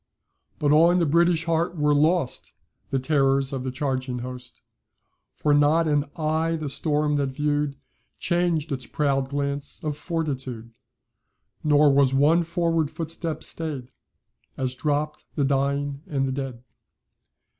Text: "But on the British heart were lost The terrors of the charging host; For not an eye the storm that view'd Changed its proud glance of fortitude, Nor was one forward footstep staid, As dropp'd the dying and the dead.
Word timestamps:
"But 0.57 0.71
on 0.71 0.97
the 0.97 1.05
British 1.05 1.45
heart 1.45 1.77
were 1.77 1.93
lost 1.93 2.53
The 2.89 2.97
terrors 2.97 3.53
of 3.53 3.63
the 3.63 3.69
charging 3.69 4.17
host; 4.17 4.59
For 5.35 5.53
not 5.53 5.87
an 5.87 6.05
eye 6.15 6.55
the 6.55 6.69
storm 6.69 7.13
that 7.21 7.27
view'd 7.27 7.75
Changed 8.17 8.71
its 8.71 8.87
proud 8.87 9.29
glance 9.29 9.79
of 9.83 9.95
fortitude, 9.95 10.73
Nor 11.63 11.93
was 11.93 12.15
one 12.15 12.41
forward 12.41 12.89
footstep 12.89 13.43
staid, 13.43 13.91
As 14.57 14.75
dropp'd 14.75 15.25
the 15.35 15.45
dying 15.45 16.01
and 16.07 16.27
the 16.27 16.31
dead. 16.31 16.63